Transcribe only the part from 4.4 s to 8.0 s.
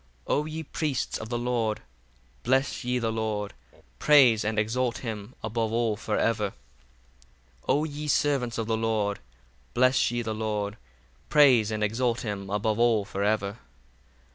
and exalt him above all for ever. 63 O